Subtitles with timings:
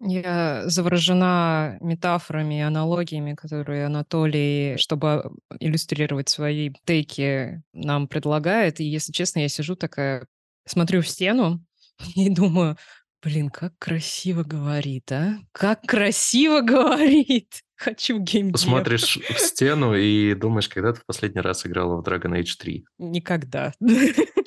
[0.00, 8.80] Я заворожена метафорами и аналогиями, которые Анатолий, чтобы иллюстрировать свои тейки, нам предлагает.
[8.80, 10.26] И, если честно, я сижу такая,
[10.66, 11.64] смотрю в стену
[12.14, 12.76] и думаю,
[13.22, 15.38] блин, как красиво говорит, а?
[15.52, 17.62] Как красиво говорит!
[17.76, 18.58] Хочу геймдев.
[18.58, 22.86] Смотришь в стену и думаешь, когда ты в последний раз играла в Dragon Age 3?
[22.98, 23.72] Никогда.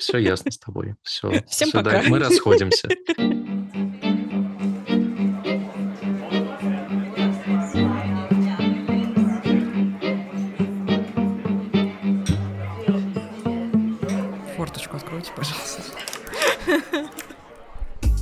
[0.00, 0.96] Все ясно с тобой.
[1.02, 1.44] Все.
[1.48, 2.02] Всем пока.
[2.08, 2.88] Мы расходимся.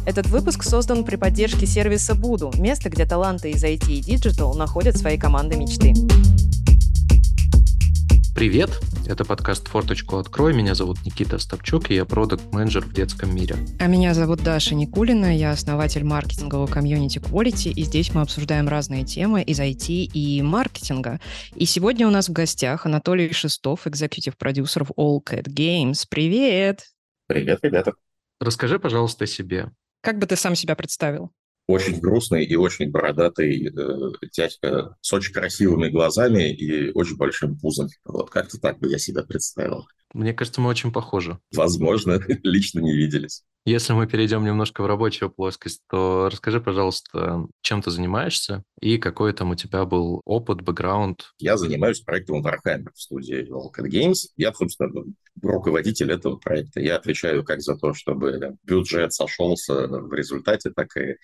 [0.08, 4.96] Этот выпуск создан при поддержке сервиса Буду, место, где таланты из IT и Digital находят
[4.96, 5.92] свои команды мечты.
[8.34, 8.70] Привет,
[9.06, 10.54] это подкаст «Форточку открой».
[10.54, 13.56] Меня зовут Никита Стопчук, и я продукт менеджер в детском мире.
[13.78, 19.04] А меня зовут Даша Никулина, я основатель маркетингового комьюнити Quality, и здесь мы обсуждаем разные
[19.04, 21.20] темы из IT и маркетинга.
[21.54, 26.06] И сегодня у нас в гостях Анатолий Шестов, экзекутив продюсер в All Cat Games.
[26.08, 26.86] Привет!
[27.26, 27.92] Привет, ребята.
[28.40, 29.70] Расскажи, пожалуйста, о себе.
[30.00, 31.32] Как бы ты сам себя представил?
[31.68, 37.88] очень грустный и очень бородатый э, дядька с очень красивыми глазами и очень большим пузом.
[38.04, 39.86] Вот как-то так бы я себя представил.
[40.14, 41.38] Мне кажется, мы очень похожи.
[41.54, 43.44] Возможно, лично не виделись.
[43.64, 49.34] Если мы перейдем немножко в рабочую плоскость, то расскажи, пожалуйста, чем ты занимаешься и какой
[49.34, 51.32] там у тебя был опыт, бэкграунд?
[51.38, 54.28] Я занимаюсь проектом Warhammer в студии Volcan Games.
[54.36, 55.04] Я, собственно,
[55.42, 56.80] руководитель этого проекта.
[56.80, 61.16] Я отвечаю как за то, чтобы бюджет сошелся в результате, так и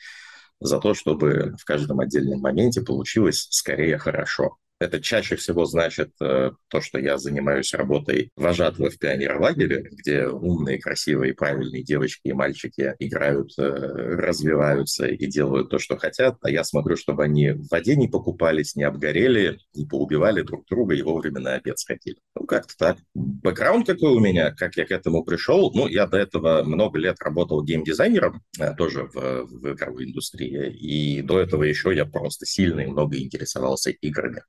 [0.60, 4.58] за то, чтобы в каждом отдельном моменте получилось скорее хорошо.
[4.80, 10.80] Это чаще всего значит э, то, что я занимаюсь работой вожатого в пионерлагере, где умные,
[10.80, 16.64] красивые, правильные девочки и мальчики играют, э, развиваются и делают то, что хотят, а я
[16.64, 21.40] смотрю, чтобы они в воде не покупались, не обгорели, не поубивали друг друга и вовремя
[21.40, 22.18] на обед сходили.
[22.34, 22.98] Ну, как-то так.
[23.14, 25.72] Бэкграунд какой у меня, как я к этому пришел?
[25.72, 31.22] Ну, я до этого много лет работал геймдизайнером, э, тоже в, в игровой индустрии, и
[31.22, 34.42] до этого еще я просто сильно и много интересовался играми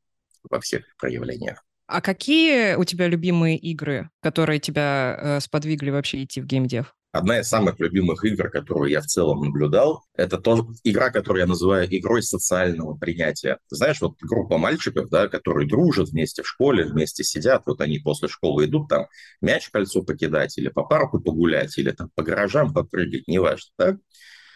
[0.49, 1.63] во всех проявлениях.
[1.87, 6.95] А какие у тебя любимые игры, которые тебя э, сподвигли вообще идти в геймдев?
[7.15, 11.47] Одна из самых любимых игр, которую я в целом наблюдал, это то, игра, которую я
[11.47, 13.57] называю игрой социального принятия.
[13.69, 17.99] Ты знаешь, вот группа мальчиков, да, которые дружат вместе в школе, вместе сидят, вот они
[17.99, 19.07] после школы идут там
[19.39, 23.97] мяч кольцо покидать или по парку погулять, или там по гаражам попрыгать, неважно, да?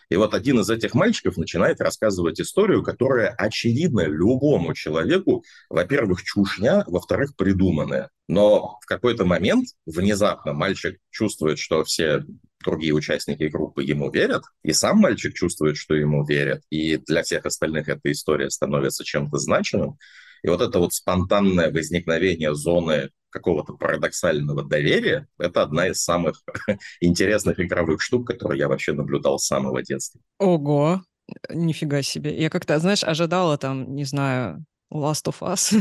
[0.10, 6.84] И вот один из этих мальчиков начинает рассказывать историю, которая очевидна любому человеку, во-первых, чушня,
[6.88, 8.10] во-вторых, придуманная.
[8.28, 12.26] Но в какой-то момент внезапно мальчик чувствует, что все
[12.64, 17.46] другие участники группы ему верят, и сам мальчик чувствует, что ему верят, и для всех
[17.46, 19.98] остальных эта история становится чем-то значимым.
[20.44, 26.44] И вот это вот спонтанное возникновение зоны какого-то парадоксального доверия, это одна из самых
[27.02, 30.20] интересных игровых штук, которые я вообще наблюдал с самого детства.
[30.40, 31.04] Ого,
[31.50, 32.36] нифига себе.
[32.36, 35.74] Я как-то, знаешь, ожидала там, не знаю, Last of Us.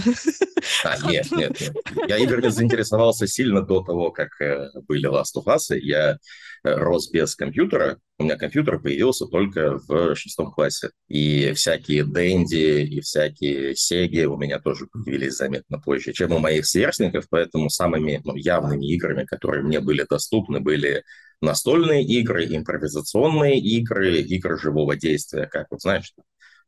[0.85, 1.77] А, нет, нет, нет.
[2.09, 5.75] Я играми заинтересовался сильно до того, как э, были Last of Us.
[5.79, 6.19] Я
[6.65, 7.99] э, рос без компьютера.
[8.19, 10.91] У меня компьютер появился только в шестом классе.
[11.09, 16.67] И всякие Дэнди и всякие Сеги у меня тоже появились заметно позже, чем у моих
[16.67, 17.27] сверстников.
[17.31, 21.03] Поэтому самыми ну, явными играми, которые мне были доступны, были
[21.41, 26.13] настольные игры, импровизационные игры, игры живого действия, как вот знаешь,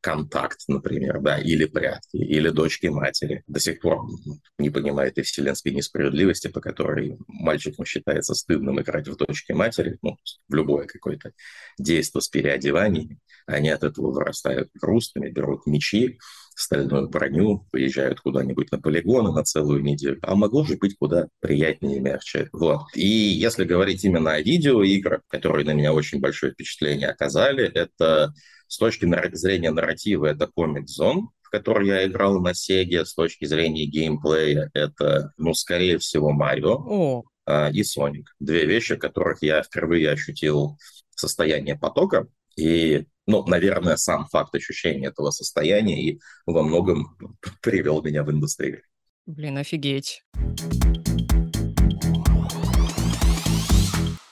[0.00, 3.42] контакт, например, да, или прятки, или дочки матери.
[3.46, 4.00] До сих пор
[4.58, 10.16] не понимает и вселенской несправедливости, по которой мальчикам считается стыдным играть в дочки матери, ну,
[10.48, 11.32] в любое какое-то
[11.78, 13.18] действие с переодеванием.
[13.46, 16.18] Они от этого вырастают грустными, берут мечи,
[16.54, 20.18] стальную броню, поезжают куда-нибудь на полигоны на целую неделю.
[20.22, 22.48] А могло же быть куда приятнее и мягче.
[22.52, 22.82] Вот.
[22.94, 28.32] И если говорить именно о видеоиграх, которые на меня очень большое впечатление оказали, это
[28.70, 29.04] с точки
[29.34, 33.04] зрения нарратива это Comic Zone, в который я играл на Sega.
[33.04, 37.24] С точки зрения геймплея это, ну, скорее всего, Марио.
[37.46, 38.32] А, и Соник.
[38.38, 40.78] Две вещи, которых я впервые ощутил
[41.16, 42.28] состояние потока.
[42.56, 47.18] И, ну, наверное, сам факт ощущения этого состояния и во многом
[47.62, 48.82] привел меня в индустрию.
[49.26, 50.22] Блин, офигеть.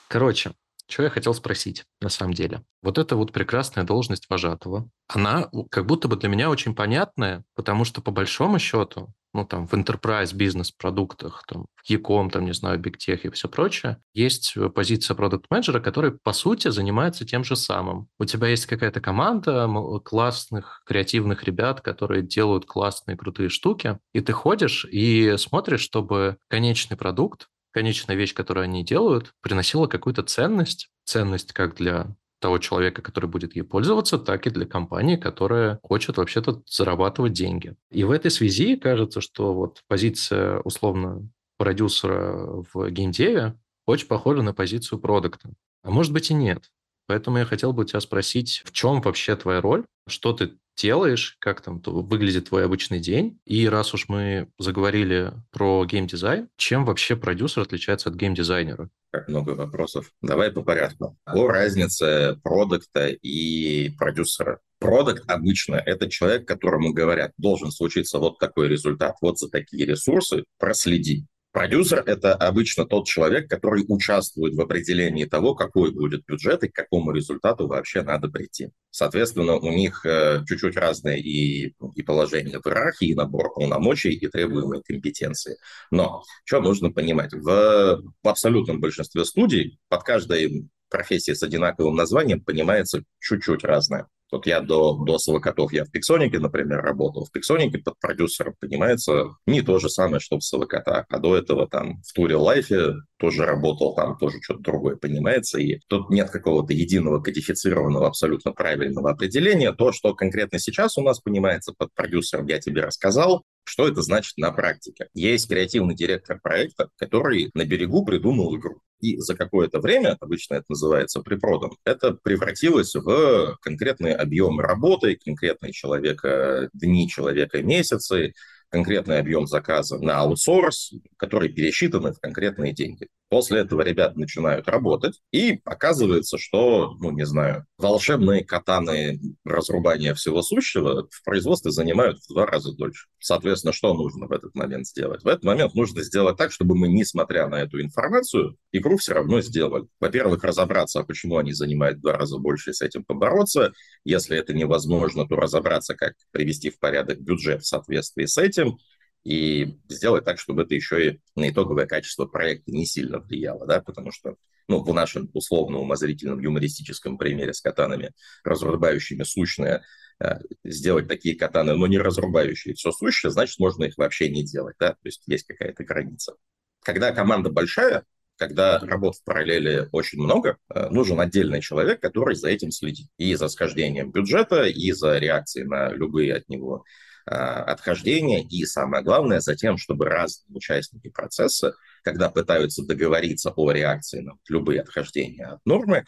[0.07, 0.53] Короче,
[0.89, 2.63] что я хотел спросить, на самом деле?
[2.81, 7.85] Вот эта вот прекрасная должность вожатого, она как будто бы для меня очень понятная, потому
[7.85, 12.79] что по большому счету ну, там, в enterprise бизнес-продуктах, там, в Яком, там, не знаю,
[12.79, 18.07] Big Tech и все прочее, есть позиция продукт-менеджера, который, по сути, занимается тем же самым.
[18.17, 19.69] У тебя есть какая-то команда
[20.03, 26.97] классных, креативных ребят, которые делают классные, крутые штуки, и ты ходишь и смотришь, чтобы конечный
[26.97, 33.29] продукт, конечная вещь, которую они делают, приносила какую-то ценность, ценность как для того человека, который
[33.29, 37.75] будет ей пользоваться, так и для компании, которая хочет вообще-то зарабатывать деньги.
[37.91, 43.55] И в этой связи кажется, что вот позиция условно продюсера в геймдеве
[43.85, 45.51] очень похожа на позицию продукта.
[45.83, 46.71] А может быть и нет.
[47.07, 51.61] Поэтому я хотел бы тебя спросить, в чем вообще твоя роль, что ты делаешь, как
[51.61, 53.39] там выглядит твой обычный день.
[53.45, 58.89] И раз уж мы заговорили про геймдизайн, чем вообще продюсер отличается от геймдизайнера?
[59.11, 60.11] Как много вопросов.
[60.21, 61.17] Давай по порядку.
[61.25, 64.59] О разнице продукта и продюсера.
[64.79, 70.45] Продукт обычно это человек, которому говорят, должен случиться вот такой результат, вот за такие ресурсы,
[70.57, 71.25] проследи.
[71.51, 76.75] Продюсер– это обычно тот человек, который участвует в определении того, какой будет бюджет и к
[76.75, 78.69] какому результату вообще надо прийти.
[78.91, 84.27] Соответственно, у них э, чуть-чуть разные и, и положения в иерархии, и набор полномочий, и
[84.27, 85.57] требуемые компетенции.
[85.89, 87.33] Но что нужно понимать?
[87.33, 94.07] В, в абсолютном большинстве студий под каждой профессией с одинаковым названием понимается чуть-чуть разное.
[94.31, 97.25] Вот я до, до СВК-тов, я в Пиксонике, например, работал.
[97.25, 101.67] В Пиксонике под продюсером понимается не то же самое, что в СВК, а до этого
[101.67, 105.59] там в Туре Лайфе тоже работал, там тоже что-то другое понимается.
[105.59, 109.73] И тут нет какого-то единого кодифицированного абсолютно правильного определения.
[109.73, 113.43] То, что конкретно сейчас у нас понимается под продюсером, я тебе рассказал.
[113.69, 115.09] Что это значит на практике?
[115.13, 118.81] Есть креативный директор проекта, который на берегу придумал игру.
[118.99, 125.71] И за какое-то время, обычно это называется припродом, это превратилось в конкретный объем работы, конкретные
[125.71, 128.33] человека дни, человека месяцы,
[128.69, 133.07] конкретный объем заказа на аутсорс, который пересчитаны в конкретные деньги.
[133.29, 140.41] После этого ребята начинают работать, и оказывается, что, ну, не знаю, волшебные катаны разрубания всего
[140.41, 143.07] сущего в производстве занимают в два раза дольше.
[143.19, 145.23] Соответственно, что нужно в этот момент сделать?
[145.23, 149.41] В этот момент нужно сделать так, чтобы мы, несмотря на эту информацию, игру все равно
[149.41, 149.85] сделали.
[149.99, 153.73] Во-первых, разобраться, почему они занимают в два раза больше, и с этим побороться.
[154.05, 158.79] Если это невозможно, то разобраться, как привести в порядок бюджет в соответствии с этим
[159.23, 163.81] и сделать так, чтобы это еще и на итоговое качество проекта не сильно влияло, да,
[163.81, 164.35] потому что,
[164.67, 168.11] ну, в нашем условно умозрительном юмористическом примере с катанами,
[168.43, 169.83] разрубающими сущное,
[170.19, 174.75] э, сделать такие катаны, но не разрубающие все сущее, значит, можно их вообще не делать,
[174.79, 176.33] да, то есть есть какая-то граница.
[176.81, 178.05] Когда команда большая,
[178.37, 183.09] когда работ в параллели очень много, э, нужен отдельный человек, который за этим следит.
[183.17, 186.85] И за схождением бюджета, и за реакцией на любые от него
[187.29, 194.21] отхождения и, самое главное, за тем, чтобы разные участники процесса, когда пытаются договориться о реакции
[194.21, 196.05] на любые отхождения от нормы,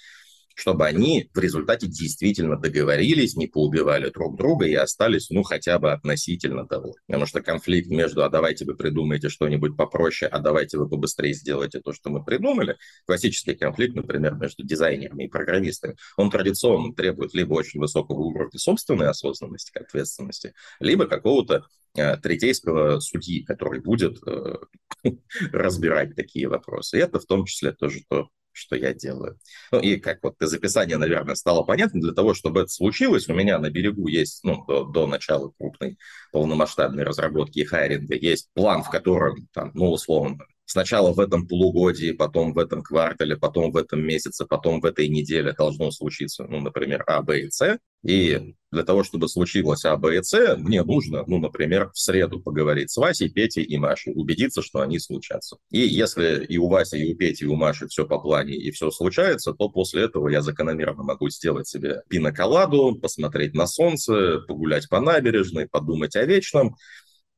[0.56, 5.92] чтобы они в результате действительно договорились, не поубивали друг друга и остались, ну, хотя бы
[5.92, 6.96] относительно довольны.
[7.08, 11.80] Потому что конфликт между «а давайте вы придумаете что-нибудь попроще, а давайте вы побыстрее сделаете
[11.80, 17.54] то, что мы придумали», классический конфликт, например, между дизайнерами и программистами, он традиционно требует либо
[17.54, 21.66] очень высокого уровня собственной осознанности, ответственности, либо какого-то
[21.96, 24.56] э, третейского судьи, который будет э,
[25.52, 26.98] разбирать такие вопросы.
[26.98, 29.38] И это в том числе тоже то, что я делаю.
[29.72, 33.34] Ну и как вот из описания, наверное, стало понятно, для того, чтобы это случилось, у
[33.34, 35.98] меня на берегу есть, ну, до, до начала крупной
[36.32, 40.40] полномасштабной разработки и хайринга, есть план, в котором, там, ну, условно,
[40.72, 45.10] сначала в этом полугодии, потом в этом квартале, потом в этом месяце, потом в этой
[45.10, 47.78] неделе должно случиться, ну, например, А, Б и С.
[48.04, 52.40] И для того, чтобы случилось А, Б и С, мне нужно, ну, например, в среду
[52.40, 55.58] поговорить с Васей, Петей и Машей, убедиться, что они случатся.
[55.72, 58.72] И если и у Васи, и у Пети, и у Маши все по плане, и
[58.72, 64.88] все случается, то после этого я закономерно могу сделать себе пиноколаду, посмотреть на солнце, погулять
[64.88, 66.78] по набережной, подумать о вечном,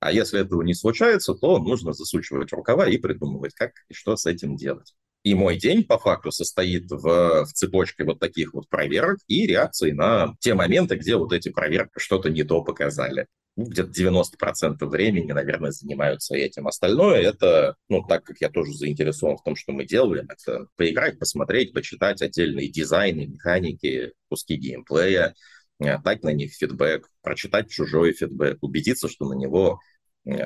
[0.03, 4.25] а если этого не случается, то нужно засучивать рукава и придумывать, как и что с
[4.25, 4.93] этим делать.
[5.23, 9.93] И мой день, по факту, состоит в, в цепочке вот таких вот проверок и реакций
[9.93, 13.27] на те моменты, где вот эти проверки что-то не то показали.
[13.55, 16.67] Ну, где-то 90% времени, наверное, занимаются этим.
[16.67, 21.19] Остальное это, ну, так как я тоже заинтересован в том, что мы делаем, это поиграть,
[21.19, 25.35] посмотреть, почитать отдельные дизайны, механики, куски геймплея,
[25.79, 29.79] э, дать на них фидбэк, прочитать чужой фидбэк, убедиться, что на него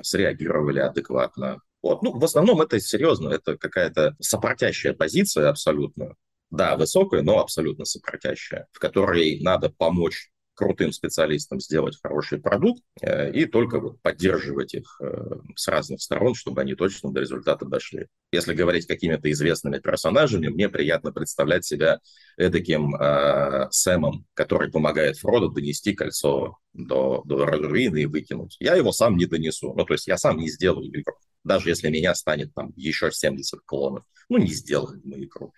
[0.03, 1.61] среагировали адекватно.
[1.81, 2.01] Вот.
[2.01, 6.15] Ну, в основном это серьезно, это какая-то сопротящая позиция абсолютно.
[6.49, 13.31] Да, высокая, но абсолютно сопротящая, в которой надо помочь крутым специалистам сделать хороший продукт э,
[13.31, 18.07] и только вот поддерживать их э, с разных сторон, чтобы они точно до результата дошли.
[18.31, 21.99] Если говорить какими-то известными персонажами, мне приятно представлять себя
[22.37, 28.57] эдаким э, Сэмом, который помогает Фроду донести кольцо до, до руины и выкинуть.
[28.59, 29.73] Я его сам не донесу.
[29.75, 31.15] Ну, то есть я сам не сделаю игру.
[31.43, 34.03] Даже если меня станет там еще 70 клонов.
[34.27, 35.53] Ну, не сделаем мы игру.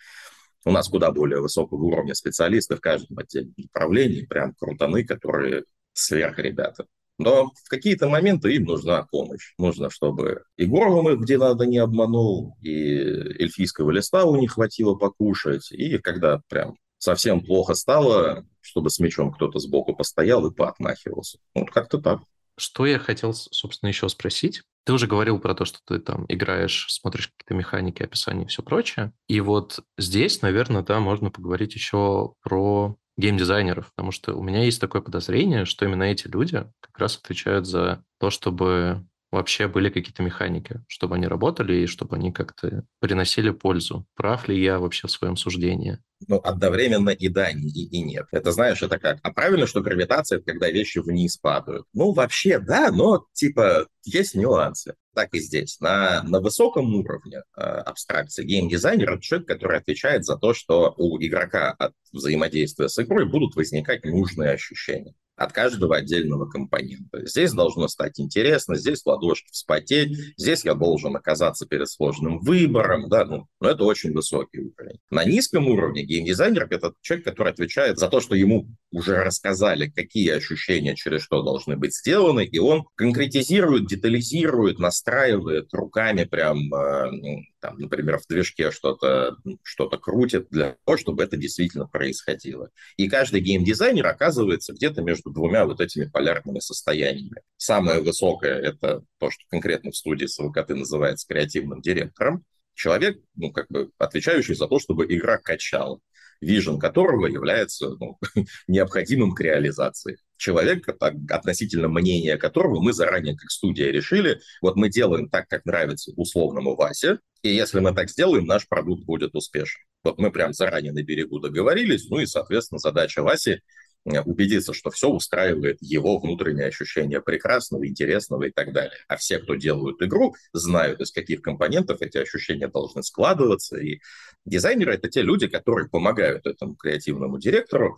[0.66, 5.64] У нас куда более высокого уровня специалисты в каждом отдельном направлении, прям крутаны, которые
[5.94, 6.86] сверх ребята.
[7.18, 9.54] Но в какие-то моменты им нужна помощь.
[9.58, 14.96] Нужно, чтобы и Горгом их где надо не обманул, и эльфийского листа у них хватило
[14.96, 21.40] покушать, и когда прям совсем плохо стало, чтобы с мечом кто-то сбоку постоял и поотмахивался.
[21.54, 22.22] Вот как-то так.
[22.58, 24.62] Что я хотел, собственно, еще спросить.
[24.90, 28.64] Ты уже говорил про то, что ты там играешь, смотришь какие-то механики, описания и все
[28.64, 29.14] прочее.
[29.28, 34.82] И вот здесь, наверное, да, можно поговорить еще про геймдизайнеров, потому что у меня есть
[34.82, 40.24] такое подозрение, что именно эти люди как раз отвечают за то, чтобы вообще были какие-то
[40.24, 44.06] механики, чтобы они работали и чтобы они как-то приносили пользу.
[44.16, 46.00] Прав ли я вообще в своем суждении?
[46.28, 48.26] Ну, одновременно и да, и, и нет.
[48.32, 49.20] Это знаешь, это как?
[49.24, 51.86] А правильно, что гравитация– это когда вещи вниз падают?
[51.94, 54.96] Ну, вообще, да, но, типа, есть нюансы.
[55.16, 55.80] Так и здесь.
[55.80, 61.18] На, на высоком уровне э, абстракции геймдизайнер– это человек, который отвечает за то, что у
[61.20, 67.26] игрока от взаимодействия с игрой будут возникать нужные ощущения от каждого отдельного компонента.
[67.26, 73.24] Здесь должно стать интересно, здесь ладошки вспотеть, здесь я должен оказаться перед сложным выбором, да,
[73.24, 75.00] ну, но это очень высокий уровень.
[75.10, 80.32] На низком уровне геймдизайнер– это человек, который отвечает за то, что ему уже рассказали, какие
[80.32, 87.42] ощущения через что должны быть сделаны, и он конкретизирует, детализирует, настраивает руками прям, э, ну,
[87.62, 92.70] там, например, в движке что-то что крутит для того, чтобы это действительно происходило.
[92.98, 97.42] И каждый геймдизайнер оказывается где-то между двумя вот этими полярными состояниями.
[97.58, 102.44] Самое высокое– это то, что конкретно в студии СВКТ называется креативным директором.
[102.74, 106.00] Человек, ну, как бы отвечающий за то, чтобы игра качала
[106.42, 108.18] вижен которого является ну,
[108.68, 110.18] необходимым к реализации.
[110.38, 110.88] Человек,
[111.30, 116.76] относительно мнения которого мы заранее как студия решили, вот мы делаем так, как нравится условному
[116.76, 119.82] Васе, и если мы так сделаем, наш продукт будет успешен.
[120.04, 123.60] Вот мы прям заранее на берегу договорились, ну и, соответственно, задача Васи
[124.06, 128.98] убедиться, что все устраивает его внутреннее ощущение прекрасного, интересного и так далее.
[129.08, 133.78] А все, кто делают игру, знают, из каких компонентов эти ощущения должны складываться.
[133.78, 134.00] И
[134.46, 137.98] дизайнеры— это те люди, которые помогают этому креативному директору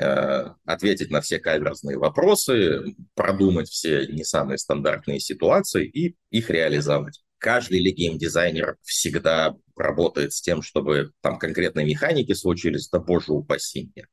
[0.00, 7.22] э, ответить на все каверзные вопросы, продумать все не самые стандартные ситуации и их реализовать.
[7.38, 13.90] Каждый ли геймдизайнер всегда работает с тем, чтобы там конкретные механики случились, да боже упаси
[13.94, 14.06] меня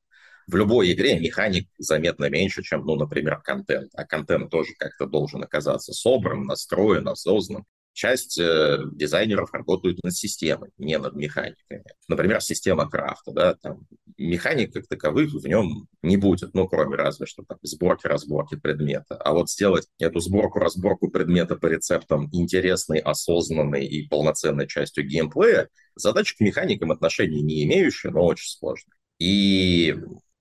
[0.47, 3.91] в любой игре механик заметно меньше, чем, ну, например, контент.
[3.95, 7.65] А контент тоже как-то должен оказаться собран, настроен, осознан.
[7.93, 11.81] Часть э, дизайнеров работают над системой, не над механиками.
[12.09, 13.87] Например, система крафта, да, там
[14.17, 19.15] механик как таковых в нем не будет, ну, кроме разве что там сборки-разборки предмета.
[19.15, 26.35] А вот сделать эту сборку-разборку предмета по рецептам интересной, осознанной и полноценной частью геймплея, задача
[26.35, 28.97] к механикам отношений не имеющая, но очень сложная.
[29.19, 29.95] И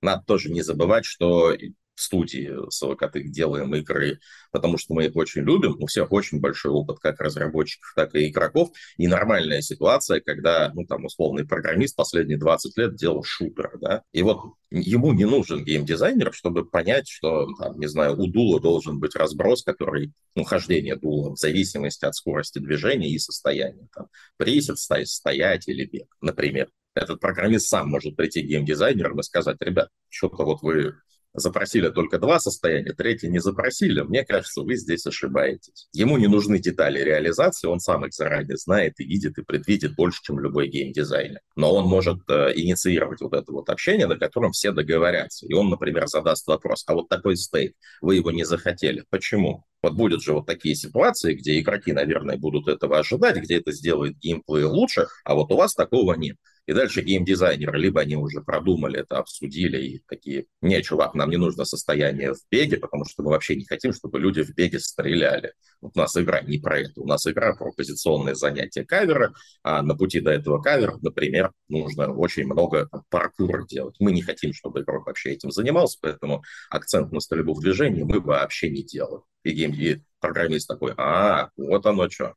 [0.04, 1.54] надо тоже не забывать, что
[1.94, 4.18] в студии Совокатых делаем игры,
[4.50, 5.76] потому что мы их очень любим.
[5.80, 8.70] У всех очень большой опыт как разработчиков, так и игроков.
[8.96, 14.22] И нормальная ситуация, когда, ну, там, условный программист последние 20 лет делал шутер, да, и
[14.22, 19.14] вот ему не нужен геймдизайнер, чтобы понять, что, там, не знаю, у дула должен быть
[19.14, 23.86] разброс, который, ну, хождение дула в зависимости от скорости движения и состояния.
[23.94, 29.56] Там, присед, стоять или бег, например этот программист сам может прийти к геймдизайнерам и сказать,
[29.60, 30.94] ребят, что-то вот вы
[31.34, 35.88] запросили только два состояния, третье не запросили, мне кажется, вы здесь ошибаетесь.
[35.92, 40.20] Ему не нужны детали реализации, он сам их заранее знает и видит, и предвидит больше,
[40.22, 41.40] чем любой геймдизайнер.
[41.56, 45.46] Но он может э, инициировать вот это вот общение, на котором все договорятся.
[45.46, 49.64] И он, например, задаст вопрос, а вот такой стейт, вы его не захотели, почему?
[49.82, 54.16] Вот будут же вот такие ситуации, где игроки, наверное, будут этого ожидать, где это сделает
[54.18, 56.36] геймплей лучше, а вот у вас такого нет.
[56.66, 61.36] И дальше геймдизайнеры, либо они уже продумали это, обсудили и такие, не, чувак, нам не
[61.36, 65.52] нужно состояние в беге, потому что мы вообще не хотим, чтобы люди в беге стреляли.
[65.82, 69.82] Вот у нас игра не про это, у нас игра про позиционное занятие кавера, а
[69.82, 73.96] на пути до этого кавера, например, нужно очень много там, паркура делать.
[73.98, 78.20] Мы не хотим, чтобы игрок вообще этим занимался, поэтому акцент на стрельбу в движении мы
[78.20, 79.22] вообще не делаем.
[79.42, 82.34] И гейм программист такой, а, вот оно что.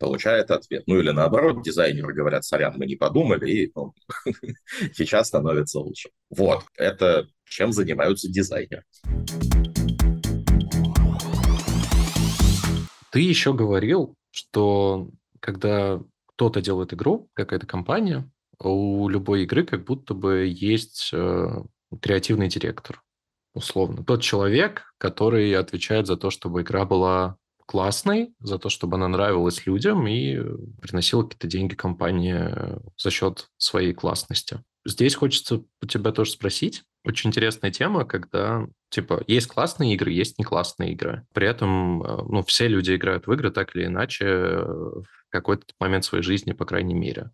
[0.00, 0.84] Получает ответ.
[0.86, 3.94] Ну или наоборот, дизайнеры говорят, сорян, мы не подумали, и ну,
[4.94, 6.08] сейчас становится лучше.
[6.30, 8.82] Вот, это чем занимаются дизайнеры.
[13.12, 20.14] Ты еще говорил, что когда кто-то делает игру, какая-то компания, у любой игры как будто
[20.14, 21.62] бы есть э,
[22.00, 23.02] креативный директор,
[23.52, 24.04] условно.
[24.04, 27.36] Тот человек, который отвечает за то, чтобы игра была
[27.70, 30.36] классной, за то, чтобы она нравилась людям и
[30.82, 32.52] приносила какие-то деньги компании
[32.98, 34.64] за счет своей классности.
[34.84, 36.82] Здесь хочется у тебя тоже спросить.
[37.04, 41.24] Очень интересная тема, когда, типа, есть классные игры, есть не классные игры.
[41.32, 46.04] При этом, э, ну, все люди играют в игры так или иначе в какой-то момент
[46.04, 47.30] своей жизни, по крайней мере.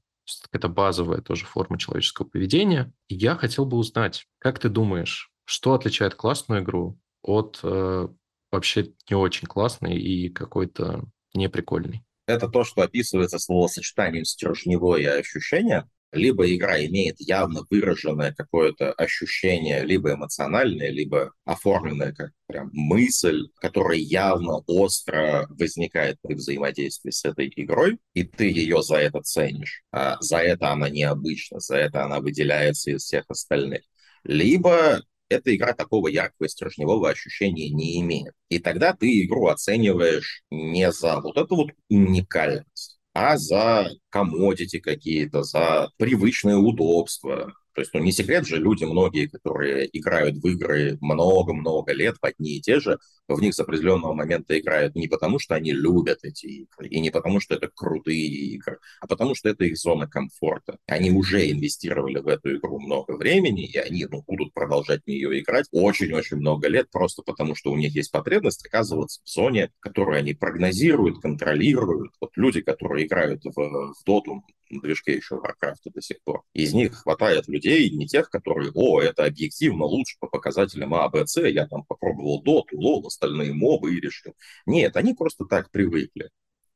[0.52, 2.92] Это базовая тоже форма человеческого поведения.
[3.08, 8.08] И я хотел бы узнать, как ты думаешь, что отличает классную игру от э,
[8.50, 12.02] вообще не очень классный и какой-то неприкольный.
[12.26, 15.88] Это то, что описывается словосочетанием стержневое ощущение.
[16.12, 23.98] Либо игра имеет явно выраженное какое-то ощущение, либо эмоциональное, либо оформленное как прям мысль, которая
[23.98, 29.82] явно остро возникает при взаимодействии с этой игрой, и ты ее за это ценишь.
[29.92, 33.82] А за это она необычна, за это она выделяется из всех остальных.
[34.22, 38.34] Либо эта игра такого яркого стержневого ощущения не имеет.
[38.48, 45.42] И тогда ты игру оцениваешь не за вот эту вот уникальность, а за комодити какие-то,
[45.42, 50.96] за привычное удобство, то есть, ну, не секрет же, люди многие, которые играют в игры
[51.02, 55.54] много-много лет одни и те же, в них с определенного момента играют не потому, что
[55.56, 59.64] они любят эти игры, и не потому, что это крутые игры, а потому, что это
[59.64, 60.78] их зона комфорта.
[60.86, 65.38] Они уже инвестировали в эту игру много времени, и они ну, будут продолжать в нее
[65.38, 70.16] играть очень-очень много лет, просто потому, что у них есть потребность оказываться в зоне, которую
[70.16, 72.12] они прогнозируют, контролируют.
[72.22, 74.02] Вот люди, которые играют в, в
[74.70, 76.42] Доту, движке еще Warcraft до сих пор.
[76.52, 81.26] Из них хватает людей, не тех, которые, о, это объективно лучше по показателям А, Б,
[81.26, 84.34] С, я там попробовал DOT, LOL, остальные мобы и решил.
[84.66, 86.30] Нет, они просто так привыкли.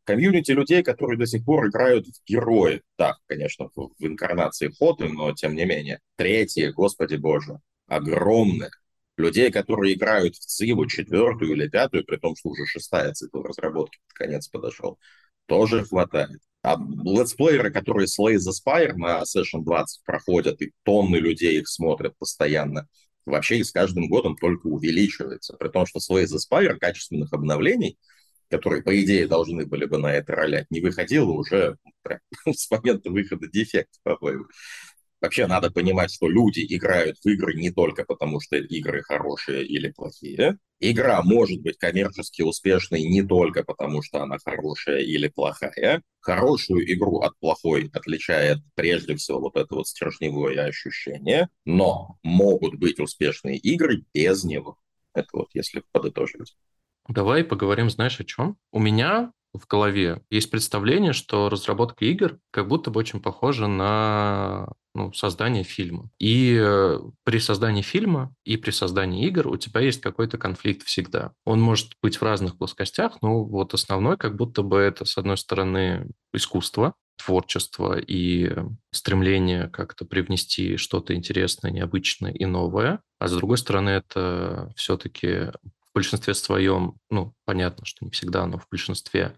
[0.04, 2.82] Комьюнити людей, которые до сих пор играют в герои.
[2.98, 6.00] Да, конечно, в, инкарнации ходы, но тем не менее.
[6.16, 8.70] Третье, господи боже, огромное.
[9.16, 13.98] Людей, которые играют в ЦИВу четвертую или пятую, при том, что уже шестая цикл разработки
[14.08, 14.98] под конец подошел,
[15.46, 16.40] тоже хватает.
[16.62, 22.14] А летсплееры, которые Slay the Spire на Session 20 проходят, и тонны людей их смотрят
[22.18, 22.86] постоянно,
[23.24, 25.56] вообще и с каждым годом только увеличивается.
[25.56, 27.98] При том, что Slay the Spire качественных обновлений,
[28.50, 32.20] которые, по идее, должны были бы на это ролять, не выходило уже прям,
[32.54, 34.44] с момента выхода дефектов, по-моему.
[35.20, 39.90] Вообще надо понимать, что люди играют в игры не только потому, что игры хорошие или
[39.90, 40.56] плохие.
[40.80, 46.02] Игра может быть коммерчески успешной не только потому, что она хорошая или плохая.
[46.20, 51.50] Хорошую игру от плохой отличает прежде всего вот это вот стержневое ощущение.
[51.66, 54.78] Но могут быть успешные игры без него.
[55.14, 56.56] Это вот если подытожить.
[57.08, 58.56] Давай поговорим, знаешь, о чем?
[58.72, 64.68] У меня в голове есть представление, что разработка игр как будто бы очень похожа на
[65.14, 66.10] создание фильма.
[66.18, 71.32] И э, при создании фильма и при создании игр у тебя есть какой-то конфликт всегда.
[71.44, 75.36] Он может быть в разных плоскостях, но вот основной как будто бы это, с одной
[75.36, 78.54] стороны, искусство, творчество и
[78.92, 83.00] стремление как-то привнести что-то интересное, необычное и новое.
[83.18, 88.58] А с другой стороны, это все-таки в большинстве своем, ну, понятно, что не всегда, но
[88.58, 89.36] в большинстве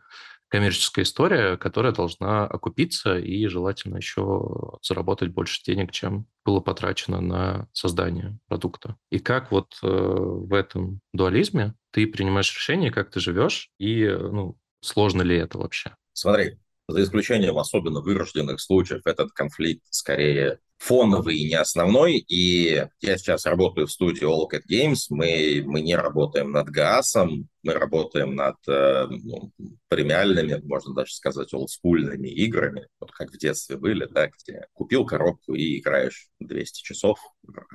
[0.52, 7.68] коммерческая история, которая должна окупиться и желательно еще заработать больше денег, чем было потрачено на
[7.72, 8.96] создание продукта.
[9.10, 14.58] И как вот э, в этом дуализме ты принимаешь решение, как ты живешь, и ну,
[14.82, 15.96] сложно ли это вообще?
[16.12, 22.16] Смотри, за исключением особенно вырожденных случаев, этот конфликт скорее фоновый и не основной.
[22.16, 25.06] И я сейчас работаю в студии All Cat Games.
[25.10, 29.52] Мы, мы не работаем над ГАСом, мы работаем над э, ну,
[29.88, 35.54] премиальными, можно даже сказать, олдскульными играми, вот как в детстве были, да, где купил коробку
[35.54, 37.20] и играешь 200 часов,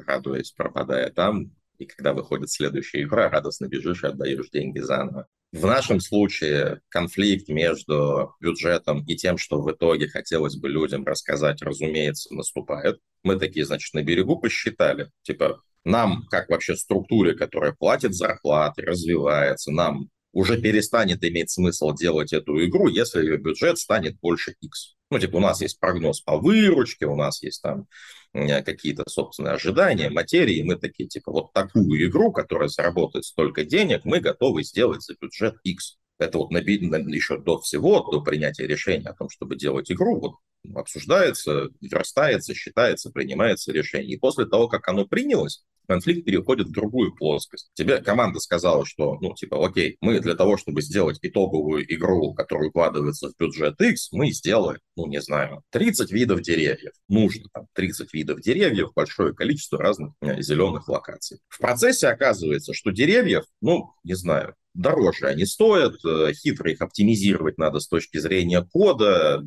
[0.06, 5.28] радуясь, пропадая там, и когда выходит следующая игра, радостно бежишь и отдаешь деньги заново.
[5.54, 11.62] В нашем случае конфликт между бюджетом и тем, что в итоге хотелось бы людям рассказать,
[11.62, 13.00] разумеется, наступает.
[13.24, 19.72] Мы такие, значит, на берегу посчитали, типа, нам, как вообще структуре, которая платит зарплаты, развивается,
[19.72, 24.96] нам уже перестанет иметь смысл делать эту игру, если ее бюджет станет больше X.
[25.10, 27.88] Ну, типа, у нас есть прогноз по выручке, у нас есть там
[28.34, 34.20] какие-то, собственные ожидания, материи, мы такие, типа, вот такую игру, которая заработает столько денег, мы
[34.20, 35.98] готовы сделать за бюджет X.
[36.20, 40.20] Это вот на, на, еще до всего, до принятия решения о том, чтобы делать игру,
[40.20, 40.36] вот
[40.76, 44.16] обсуждается, верстается, считается, принимается решение.
[44.16, 47.70] И после того, как оно принялось, конфликт переходит в другую плоскость.
[47.74, 52.70] Тебе команда сказала, что, ну, типа, окей, мы для того, чтобы сделать итоговую игру, которая
[52.70, 56.92] укладывается в бюджет X, мы сделаем, ну, не знаю, 30 видов деревьев.
[57.08, 61.40] Нужно там 30 видов деревьев, большое количество разных э, зеленых локаций.
[61.48, 67.58] В процессе оказывается, что деревьев, ну, не знаю, дороже они стоят, э, хитро их оптимизировать
[67.58, 69.44] надо с точки зрения кода,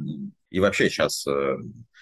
[0.50, 1.56] и вообще сейчас э,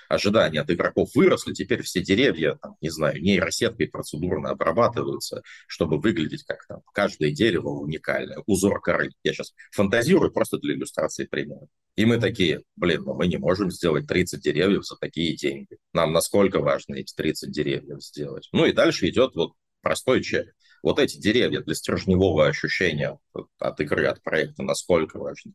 [0.08, 6.44] ожидания от игроков выросли, теперь все деревья, там, не знаю, нейросеткой процедурно обрабатываются, чтобы выглядеть
[6.44, 9.10] как там каждое дерево уникальное, узор коры.
[9.22, 11.68] Я сейчас фантазирую просто для иллюстрации примера.
[11.96, 15.78] И мы такие, блин, ну мы не можем сделать 30 деревьев за такие деньги.
[15.92, 18.48] Нам насколько важно эти 30 деревьев сделать.
[18.52, 20.54] Ну и дальше идет вот простой чек.
[20.82, 23.18] Вот эти деревья для стержневого ощущения
[23.58, 25.54] от игры, от проекта, насколько важны.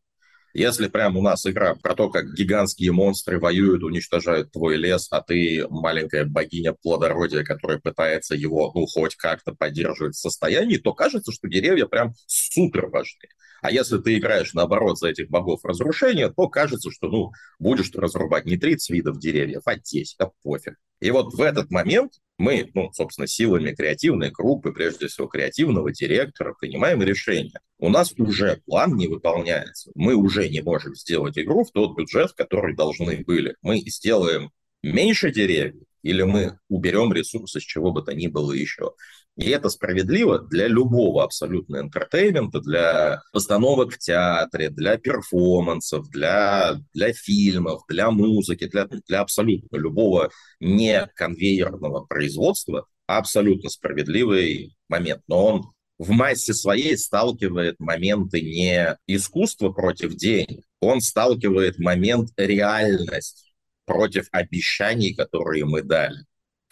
[0.54, 5.20] Если прям у нас игра про то, как гигантские монстры воюют, уничтожают твой лес, а
[5.20, 11.32] ты маленькая богиня плодородия, которая пытается его, ну, хоть как-то поддерживать в состоянии, то кажется,
[11.32, 13.28] что деревья прям супер важны.
[13.64, 17.98] А если ты играешь, наоборот, за этих богов разрушения, то кажется, что, ну, будешь ты
[17.98, 20.74] разрубать не 30 видов деревьев, а 10, а пофиг.
[21.00, 26.54] И вот в этот момент мы, ну, собственно, силами креативной группы, прежде всего креативного директора,
[26.60, 27.58] принимаем решение.
[27.78, 29.90] У нас уже план не выполняется.
[29.94, 33.56] Мы уже не можем сделать игру в тот бюджет, который должны были.
[33.62, 34.50] Мы сделаем
[34.82, 38.90] меньше деревьев, или мы уберем ресурсы с чего бы то ни было еще.
[39.36, 46.76] И это справедливо для любого абсолютно entertainment а, для постановок в театре, для перформансов, для,
[46.92, 55.22] для фильмов, для музыки, для, для абсолютно любого неконвейерного производства абсолютно справедливый момент.
[55.26, 55.62] Но он
[55.98, 63.52] в массе своей сталкивает моменты не искусства против денег, он сталкивает момент реальность
[63.84, 66.24] против обещаний, которые мы дали.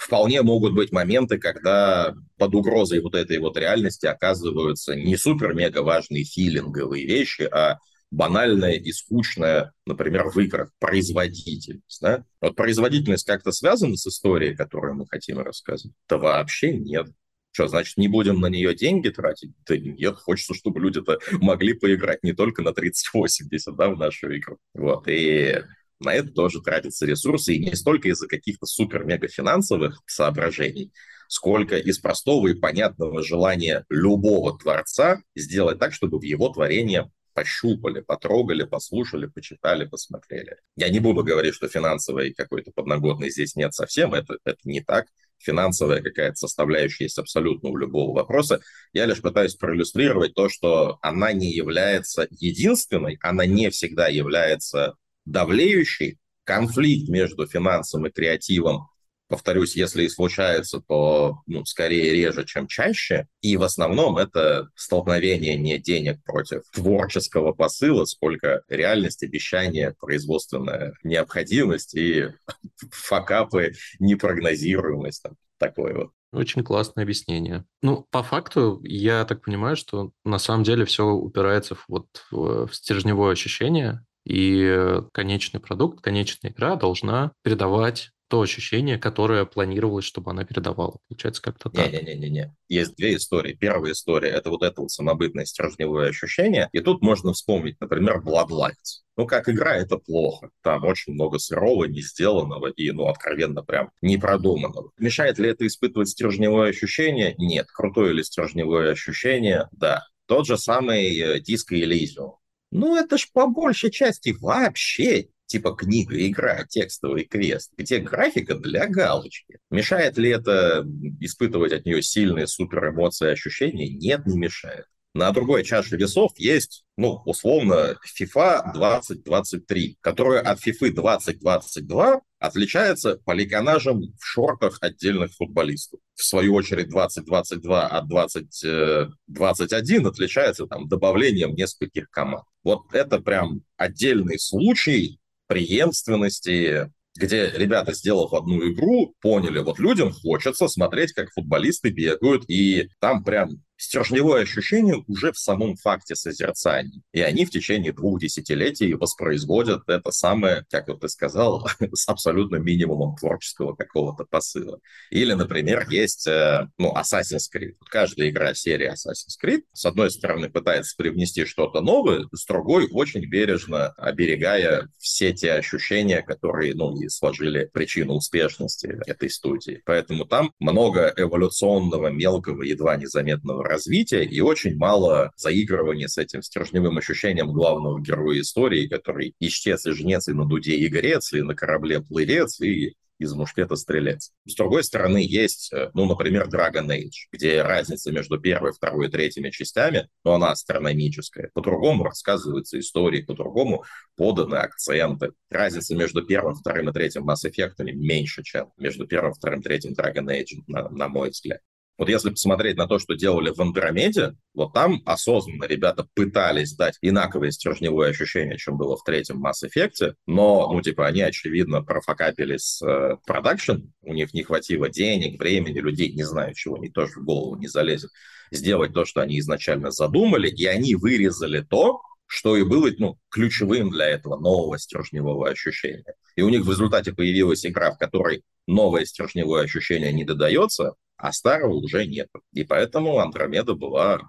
[0.02, 6.24] Вполне могут быть моменты, когда под угрозой вот этой вот реальности оказываются не супер-мега важные
[6.24, 7.78] филинговые вещи, а
[8.10, 12.00] банальная и скучная, например, в играх производительность.
[12.00, 12.24] Да?
[12.40, 15.96] Вот производительность как-то связана с историей, которую мы хотим рассказывать?
[16.08, 17.06] Да вообще нет.
[17.52, 19.52] Что, значит, не будем на нее деньги тратить?
[19.68, 24.58] Да нет, хочется, чтобы люди-то могли поиграть не только на 3080, да, в нашу игру.
[24.74, 25.62] Вот, и
[26.02, 30.92] на это тоже тратятся ресурсы, и не столько из-за каких-то супер-мега финансовых соображений,
[31.28, 38.00] сколько из простого и понятного желания любого творца сделать так, чтобы в его творение пощупали,
[38.00, 40.56] потрогали, послушали, почитали, посмотрели.
[40.76, 45.06] Я не буду говорить, что финансовой какой-то подноготной здесь нет совсем, это, это не так.
[45.38, 48.60] Финансовая какая-то составляющая есть абсолютно у любого вопроса.
[48.92, 56.18] Я лишь пытаюсь проиллюстрировать то, что она не является единственной, она не всегда является давлеющий
[56.44, 58.88] конфликт между финансом и креативом,
[59.32, 63.28] повторюсь, если и случается, то ну, скорее реже, чем чаще.
[63.40, 71.94] И в основном это столкновение не денег против творческого посыла, сколько реальность, обещание, производственная необходимость
[71.94, 72.28] и
[72.90, 75.22] факапы, непрогнозируемость.
[75.22, 76.10] Там, такое вот.
[76.34, 77.64] Очень классное объяснение.
[77.80, 82.68] Ну, по факту, я так понимаю, что на самом деле все упирается в, вот, в
[82.70, 90.44] стержневое ощущение, и конечный продукт, конечная игра должна передавать то ощущение, которое планировалось, чтобы она
[90.44, 90.96] передавала.
[91.06, 91.92] Получается как-то так.
[91.92, 92.54] Не-не-не-не.
[92.66, 93.52] Есть две истории.
[93.52, 96.70] Первая история— это вот это вот самобытное стержневое ощущение.
[96.72, 99.02] И тут можно вспомнить, например, Bloodlines.
[99.18, 100.48] Ну, как игра, это плохо.
[100.62, 104.92] Там очень много сырого, не сделанного и, ну, откровенно прям не продуманного.
[104.96, 107.34] Мешает ли это испытывать стержневое ощущение?
[107.36, 107.66] Нет.
[107.70, 109.68] Крутое ли стержневое ощущение?
[109.72, 110.06] Да.
[110.24, 112.36] Тот же самый диско э, Elysium.
[112.72, 118.86] Ну, это ж по большей части вообще типа книга, игра, текстовый квест, где графика для
[118.86, 119.58] галочки.
[119.70, 120.82] Мешает ли это
[121.20, 123.90] испытывать от нее сильные супер эмоции, ощущения?
[123.90, 124.86] Нет, не мешает.
[125.14, 134.14] На другой чаше весов есть, ну, условно, FIFA 2023, которая от FIFA 2022 отличается поликонажем
[134.18, 136.00] в шортах отдельных футболистов.
[136.14, 142.44] В свою очередь 2022 от 2021 отличается там добавлением нескольких команд.
[142.64, 150.66] Вот это прям отдельный случай преемственности где ребята, сделав одну игру, поняли, вот людям хочется
[150.68, 157.02] смотреть, как футболисты бегают, и там прям стержневое ощущение уже в самом факте созерцания.
[157.12, 162.56] И они в течение двух десятилетий воспроизводят это самое, как вот ты сказал, с абсолютно
[162.56, 164.78] минимумом творческого какого-то посыла.
[165.10, 167.74] Или, например, есть э, ну, Assassin's Creed.
[167.90, 173.28] Каждая игра серии Assassin's Creed, с одной стороны, пытается привнести что-то новое, с другой очень
[173.28, 179.82] бережно оберегая все те ощущения, которые, ну, и сложили причину успешности этой студии.
[179.84, 186.98] Поэтому там много эволюционного, мелкого, едва незаметного развития и очень мало заигрывания с этим стержневым
[186.98, 191.54] ощущением главного героя истории, который исчез и жнец, и на дуде и грец, и на
[191.54, 194.32] корабле плырец, и из мушкета стрелец.
[194.46, 199.10] С другой стороны, есть, э, ну, например, Dragon Age, где разница между первой, второй и
[199.10, 201.50] третьими частями, но она астрономическая.
[201.54, 203.84] По-другому рассказываются истории, по-другому
[204.16, 205.32] поданы акценты.
[205.50, 209.92] Разница между первым, вторым и третьим Mass Effect меньше, чем между первым, вторым, и третьим
[209.92, 211.60] Dragon Age, на, на мой взгляд.
[211.98, 216.96] Вот если посмотреть на то, что делали в Андромеде, вот там осознанно ребята пытались дать
[217.02, 222.80] инаковое стержневое ощущение, чем было в третьем Mass Effect, но, ну, типа, они, очевидно, профокапились
[222.82, 227.24] э, продакшн, у них не хватило денег, времени, людей, не знаю чего, они тоже в
[227.24, 228.10] голову не залезет,
[228.50, 233.90] сделать то, что они изначально задумали, и они вырезали то, что и было ну, ключевым
[233.90, 236.14] для этого нового стержневого ощущения.
[236.34, 241.32] И у них в результате появилась игра, в которой новое стержневое ощущение не додается, а
[241.32, 242.28] старого уже нет.
[242.52, 244.20] И поэтому Андромеда была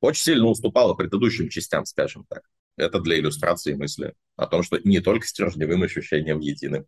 [0.00, 2.42] очень сильно уступала предыдущим частям, скажем так.
[2.78, 6.86] Это для иллюстрации мысли о том, что не только стержневым ощущением едины.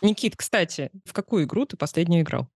[0.00, 2.48] Никит, кстати, в какую игру ты последнюю играл?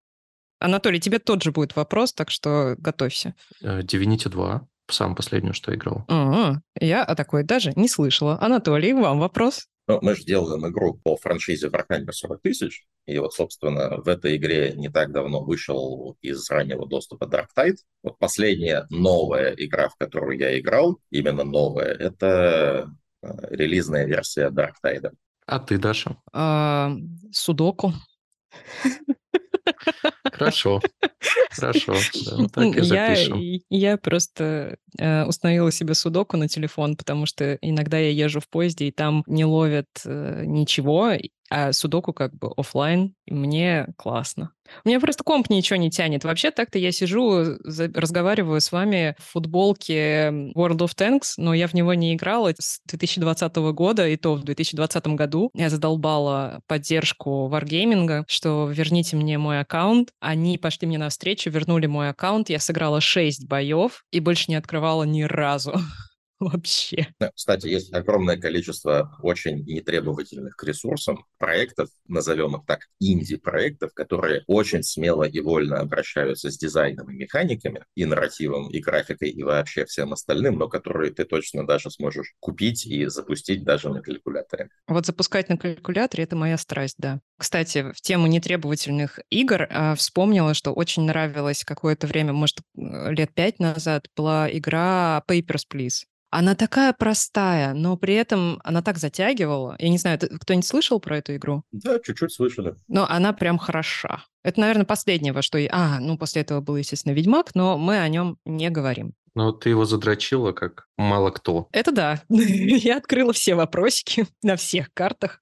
[0.59, 3.35] Анатолий, тебе тот же будет вопрос, так что готовься.
[3.61, 6.05] Э, Divinity 2, сам последнюю, что играл.
[6.07, 8.39] А, я о такой даже не слышала.
[8.41, 9.67] Анатолий, вам вопрос.
[9.87, 14.35] Ну, мы же делаем игру по франшизе Warhammer 40 тысяч, и вот, собственно, в этой
[14.35, 17.77] игре не так давно вышел из раннего доступа Dark Tide.
[18.03, 24.73] Вот последняя новая игра, в которую я играл, именно новая, это э, релизная версия Dark
[24.83, 25.11] Tide.
[25.45, 26.17] А ты, Даша?
[26.33, 26.91] А,
[27.31, 27.93] судоку.
[30.37, 30.81] Хорошо.
[31.49, 31.93] Хорошо.
[33.69, 38.47] Я, я просто э, установила себе судоку на телефон, потому что иногда я езжу в
[38.47, 41.13] поезде, и там не ловят э, ничего,
[41.49, 44.51] а судоку как бы офлайн, мне классно.
[44.83, 46.23] У меня просто комп ничего не тянет.
[46.23, 51.73] Вообще так-то я сижу, разговариваю с вами в футболке World of Tanks, но я в
[51.73, 58.25] него не играла с 2020 года, и то в 2020 году я задолбала поддержку Wargaming,
[58.27, 60.09] что верните мне мой аккаунт.
[60.19, 65.03] Они пошли мне навстречу, вернули мой аккаунт, я сыграла 6 боев и больше не открывала
[65.03, 65.79] ни разу.
[66.39, 67.07] вообще.
[67.35, 74.83] Кстати, есть огромное количество очень нетребовательных к ресурсам проектов, назовем их так, инди-проектов, которые очень
[74.83, 80.13] смело и вольно обращаются с дизайном и механиками, и нарративом, и графикой, и вообще всем
[80.13, 84.69] остальным, но которые ты точно даже сможешь купить и запустить даже на калькуляторе.
[84.87, 87.19] Вот запускать на калькуляторе— это моя страсть, да.
[87.37, 93.59] Кстати, в тему нетребовательных игр а, вспомнила, что очень нравилась какое-то время, может, лет пять
[93.59, 96.05] назад, была игра Papers, Please.
[96.37, 99.75] Она такая простая, но при этом она так затягивала.
[99.79, 101.63] Я не знаю, кто-нибудь слышал про эту игру?
[101.71, 102.75] Да, чуть-чуть слышали.
[102.87, 104.23] Но она прям хороша.
[104.43, 105.57] Это, наверное, последнее, во что...
[105.71, 109.15] А, ну, после этого был, естественно, «Ведьмак», но мы о нем не говорим.
[109.33, 111.69] Ну, ты его задрочила, как мало кто.
[111.71, 112.21] Это да.
[112.29, 115.41] Я открыла все вопросики на всех картах.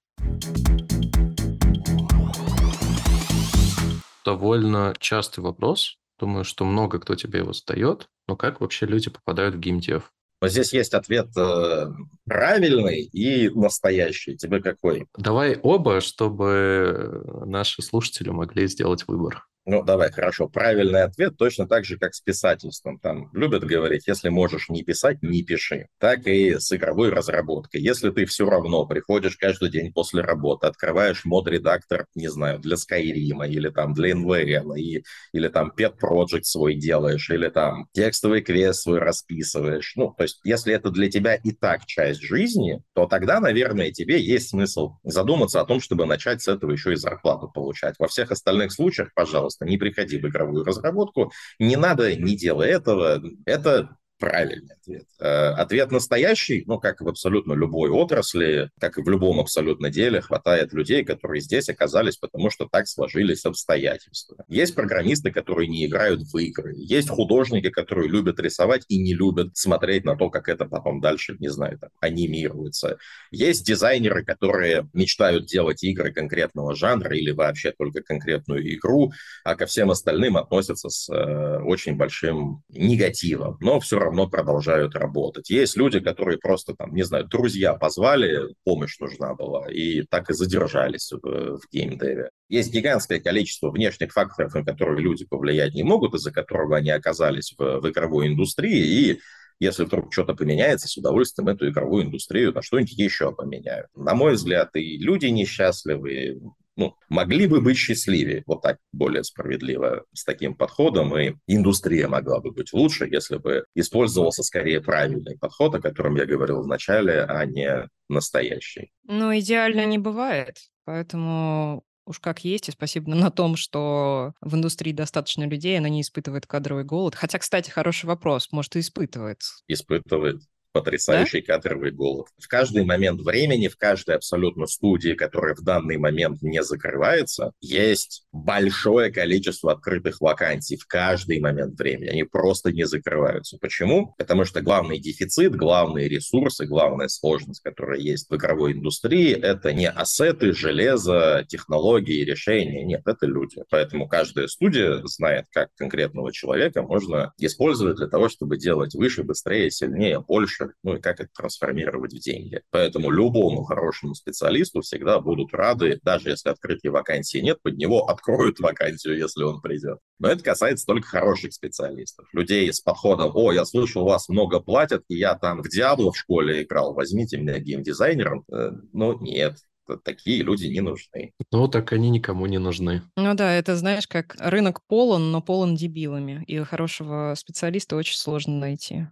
[4.24, 5.98] Довольно частый вопрос.
[6.18, 8.08] Думаю, что много кто тебе его задает.
[8.26, 10.10] Но как вообще люди попадают в геймдев?
[10.40, 11.86] Но здесь есть ответ э,
[12.24, 14.36] правильный и настоящий.
[14.36, 15.06] Тебе какой?
[15.16, 19.46] Давай оба, чтобы наши слушатели могли сделать выбор.
[19.68, 20.48] Ну, давай, хорошо.
[20.48, 23.00] Правильный ответ точно так же, как с писательством.
[23.00, 25.88] Там любят говорить, если можешь не писать, не пиши.
[25.98, 27.80] Так и с игровой разработкой.
[27.80, 33.44] Если ты все равно приходишь каждый день после работы, открываешь мод-редактор, не знаю, для Skyrim
[33.48, 35.02] или там для NVM, и,
[35.32, 39.94] или там Pet Project свой делаешь, или там текстовый квест свой расписываешь.
[39.96, 44.22] Ну, то есть, если это для тебя и так часть жизни, то тогда, наверное, тебе
[44.22, 47.96] есть смысл задуматься о том, чтобы начать с этого еще и зарплату получать.
[47.98, 52.68] Во всех остальных случаях, пожалуйста, пожалуйста, не приходи в игровую разработку, не надо, не делай
[52.70, 53.22] этого.
[53.44, 55.06] Это правильный ответ.
[55.18, 60.20] Э, ответ настоящий, ну, как в абсолютно любой отрасли, как и в любом абсолютно деле,
[60.20, 64.44] хватает людей, которые здесь оказались, потому что так сложились обстоятельства.
[64.48, 66.74] Есть программисты, которые не играют в игры.
[66.76, 71.36] Есть художники, которые любят рисовать и не любят смотреть на то, как это потом дальше,
[71.38, 72.98] не знаю, там, анимируется.
[73.30, 79.12] Есть дизайнеры, которые мечтают делать игры конкретного жанра или вообще только конкретную игру,
[79.44, 83.56] а ко всем остальным относятся с э, очень большим негативом.
[83.60, 85.50] Но все равно продолжают работать.
[85.50, 90.34] Есть люди, которые просто там, не знаю, друзья позвали, помощь нужна была, и так и
[90.34, 92.30] задержались в, в геймдеве.
[92.48, 97.54] Есть гигантское количество внешних факторов, на которые люди повлиять не могут, из-за которого они оказались
[97.58, 99.20] в, в игровой индустрии, и
[99.58, 103.88] если вдруг что-то поменяется, с удовольствием эту игровую индустрию на что-нибудь еще поменяют.
[103.94, 106.38] На мой взгляд, и люди несчастливые,
[106.76, 112.40] ну, могли бы быть счастливее, вот так более справедливо с таким подходом, и индустрия могла
[112.40, 117.22] бы быть лучше, если бы использовался скорее правильный подход, о котором я говорил в начале,
[117.22, 118.90] а не настоящий.
[119.04, 124.92] Ну, идеально не бывает, поэтому уж как есть, и спасибо на том, что в индустрии
[124.92, 127.14] достаточно людей, она не испытывает кадровый голод.
[127.14, 129.40] Хотя, кстати, хороший вопрос, может, и испытывает.
[129.66, 130.42] Испытывает
[130.76, 131.54] потрясающий да?
[131.54, 132.26] кадровый голод.
[132.38, 138.24] В каждый момент времени, в каждой абсолютно студии, которая в данный момент не закрывается, есть
[138.32, 142.10] большое количество открытых вакансий в каждый момент времени.
[142.10, 143.56] Они просто не закрываются.
[143.58, 144.14] Почему?
[144.18, 149.88] Потому что главный дефицит, главные ресурсы, главная сложность, которая есть в игровой индустрии, это не
[149.88, 152.84] ассеты, железо, технологии, решения.
[152.84, 153.62] Нет, это люди.
[153.70, 159.70] Поэтому каждая студия знает, как конкретного человека можно использовать для того, чтобы делать выше, быстрее,
[159.70, 162.62] сильнее, больше, ну и как это трансформировать в деньги.
[162.70, 168.60] Поэтому любому хорошему специалисту всегда будут рады, даже если открытой вакансии нет, под него откроют
[168.60, 169.98] вакансию, если он придет.
[170.18, 172.26] Но это касается только хороших специалистов.
[172.32, 176.12] Людей с подходом, о, я слышал, у вас много платят, и я там в Диабло
[176.12, 178.44] в школе играл, возьмите меня геймдизайнером.
[178.52, 179.58] Э, ну, нет,
[180.02, 181.32] такие люди не нужны.
[181.52, 183.02] Ну, так они никому не нужны.
[183.16, 186.44] Ну да, это, знаешь, как рынок полон, но полон дебилами.
[186.46, 189.06] И хорошего специалиста очень сложно найти.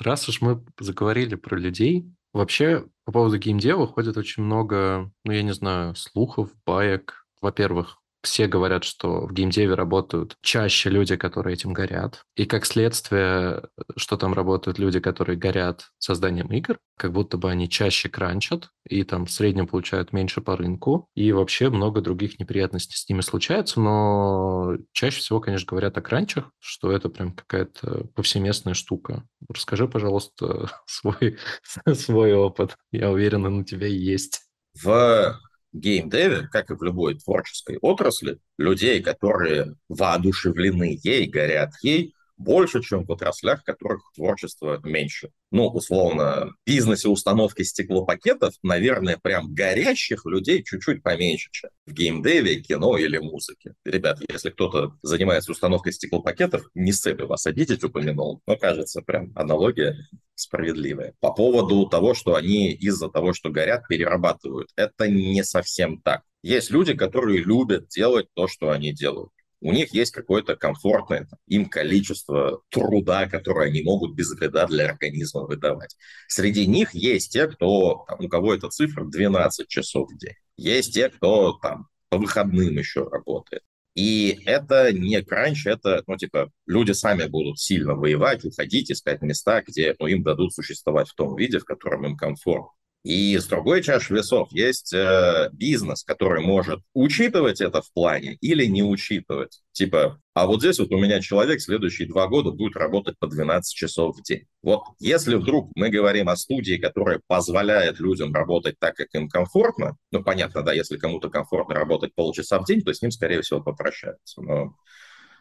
[0.00, 5.42] Раз уж мы заговорили про людей, вообще по поводу геймдева ходит очень много, ну, я
[5.42, 7.26] не знаю, слухов, баек.
[7.42, 12.24] Во-первых, все говорят, что в геймдеве работают чаще люди, которые этим горят.
[12.36, 13.62] И как следствие,
[13.96, 19.04] что там работают люди, которые горят созданием игр, как будто бы они чаще кранчат и
[19.04, 21.08] там в среднем получают меньше по рынку.
[21.14, 26.50] И вообще много других неприятностей с ними случается, но чаще всего, конечно, говорят о кранчах,
[26.58, 29.24] что это прям какая-то повсеместная штука.
[29.48, 31.38] Расскажи, пожалуйста, свой,
[31.94, 32.76] свой опыт.
[32.92, 34.42] Я уверен, он у тебя есть.
[34.82, 35.40] В
[35.72, 43.04] геймдеве, как и в любой творческой отрасли, людей, которые воодушевлены ей, горят ей, больше, чем
[43.04, 45.30] в отраслях, в которых творчество меньше.
[45.50, 52.60] Ну, условно, в бизнесе установки стеклопакетов, наверное, прям горящих людей чуть-чуть поменьше, чем в геймдеве,
[52.60, 53.74] кино или музыке.
[53.84, 59.32] Ребят, если кто-то занимается установкой стеклопакетов, не с целью вас обидеть упомянул, но кажется, прям
[59.34, 59.96] аналогия
[60.34, 61.14] справедливая.
[61.20, 64.70] По поводу того, что они из-за того, что горят, перерабатывают.
[64.76, 66.22] Это не совсем так.
[66.42, 69.30] Есть люди, которые любят делать то, что они делают.
[69.60, 75.42] У них есть какое-то комфортное им количество труда, которое они могут без вреда для организма
[75.42, 75.96] выдавать.
[76.28, 80.34] Среди них есть те, кто, у кого эта цифра 12 часов в день.
[80.56, 83.62] Есть те, кто там по выходным еще работает.
[83.94, 89.62] И это не кранч, это, ну, типа, люди сами будут сильно воевать, уходить, искать места,
[89.62, 92.70] где ну, им дадут существовать в том виде, в котором им комфортно.
[93.02, 98.66] И с другой чаши весов есть э, бизнес, который может учитывать это в плане или
[98.66, 99.62] не учитывать.
[99.72, 103.74] Типа, а вот здесь вот у меня человек следующие два года будет работать по 12
[103.74, 104.44] часов в день.
[104.62, 109.96] Вот если вдруг мы говорим о студии, которая позволяет людям работать так, как им комфортно,
[110.12, 113.62] ну, понятно, да, если кому-то комфортно работать полчаса в день, то с ним, скорее всего,
[113.62, 114.42] попрощаются.
[114.42, 114.74] Но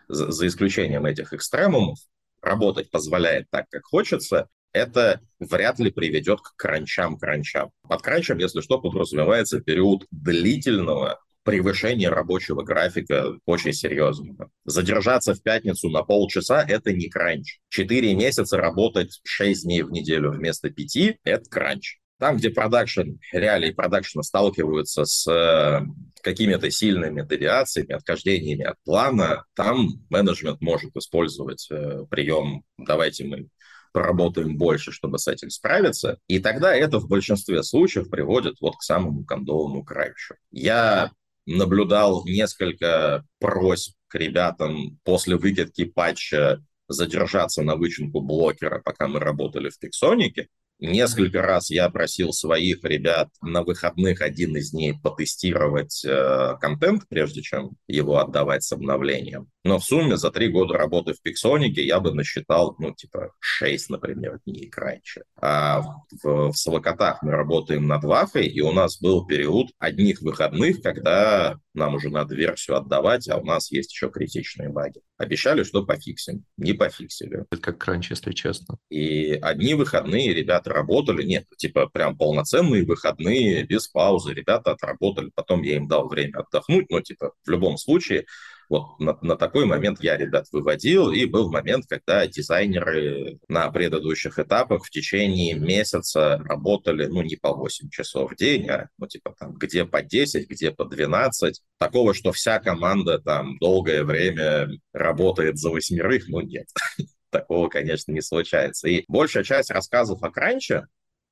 [0.08, 2.00] за, за исключением этих экстремумов,
[2.42, 7.72] работать позволяет так, как хочется, это вряд ли приведет к кранчам-кранчам.
[7.88, 14.52] Под кранчем, если что, подразумевается период длительного превышения рабочего графика очень серьезного.
[14.66, 17.60] Задержаться в пятницу на полчаса– это не кранч.
[17.70, 21.98] Четыре месяца работать шесть дней в неделю вместо пяти– это кранч.
[22.20, 25.86] Там, где продакшн, реалии продакшена сталкиваются с э,
[26.22, 33.48] какими-то сильными девиациями, отхождениями от плана, там менеджмент может использовать э, прием «давайте мы
[33.92, 36.20] поработаем больше, чтобы с этим справиться.
[36.28, 40.14] И тогда это в большинстве случаев приводит вот к самому кондовому краю.
[40.52, 41.12] Я
[41.46, 49.70] наблюдал несколько просьб к ребятам после выкидки патча задержаться на вычинку блокера, пока мы работали
[49.70, 50.48] в Пиксонике.
[50.80, 57.42] Несколько раз я просил своих ребят на выходных один из дней потестировать э, контент, прежде
[57.42, 59.50] чем его отдавать с обновлением.
[59.64, 63.90] Но в сумме за три года работы в Пиксонике я бы насчитал, ну, типа, шесть,
[63.90, 65.24] например, дней раньше.
[65.42, 65.82] А
[66.24, 71.60] в, в Солокотах мы работаем над Вафой, и у нас был период одних выходных, когда
[71.74, 75.02] нам уже надо версию отдавать, а у нас есть еще критичные баги.
[75.18, 76.46] Обещали, что пофиксим.
[76.58, 77.46] Не пофиксили.
[77.52, 78.78] Это как кранч, если честно.
[78.90, 84.34] И одни выходные ребята работали, нет, типа прям полноценные выходные, без паузы.
[84.34, 88.26] Ребята отработали, потом я им дал время отдохнуть, но типа в любом случае
[88.70, 94.38] вот на, на такой момент я ребят выводил, и был момент, когда дизайнеры на предыдущих
[94.38, 99.36] этапах в течение месяца работали, ну, не по 8 часов в день, а, ну, типа
[99.40, 101.62] там, где по 10, где по 12.
[101.80, 106.68] Такого, что вся команда там долгое время работает за восьмерых, ну, нет
[107.32, 108.88] такого, конечно, не случается.
[108.88, 110.86] И большая часть рассказов о кранче,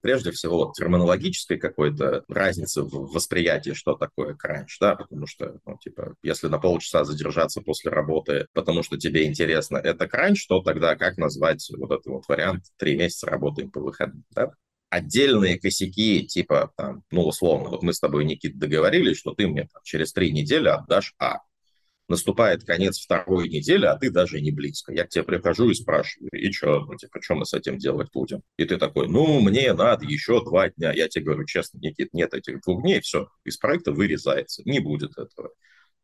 [0.07, 6.15] прежде всего терминологической какой-то разницы в восприятии, что такое кранч, да, потому что, ну, типа,
[6.23, 11.17] если на полчаса задержаться после работы, потому что тебе интересно, это кранч, то тогда как
[11.17, 14.51] назвать вот этот вот вариант «три месяца работаем по выходным», да?
[14.89, 19.63] Отдельные косяки, типа, там, ну, условно, вот мы с тобой, Никит, договорились, что ты мне
[19.63, 21.39] там, через три недели отдашь А
[22.07, 24.93] наступает конец второй недели, а ты даже не близко.
[24.93, 28.09] Я к тебе прихожу и спрашиваю, и что, ну, типа, что мы с этим делать
[28.13, 28.41] будем?
[28.57, 30.93] И ты такой, ну, мне надо еще два дня.
[30.93, 35.17] Я тебе говорю, честно, Никит, нет этих двух дней, все, из проекта вырезается, не будет
[35.17, 35.51] этого.